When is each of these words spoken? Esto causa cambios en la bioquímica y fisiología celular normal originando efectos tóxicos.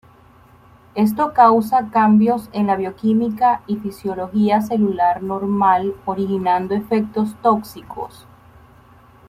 Esto 0.95 1.31
causa 1.31 1.91
cambios 1.91 2.49
en 2.53 2.65
la 2.65 2.75
bioquímica 2.75 3.61
y 3.67 3.75
fisiología 3.77 4.59
celular 4.59 5.21
normal 5.21 5.93
originando 6.05 6.73
efectos 6.73 7.35
tóxicos. 7.43 8.25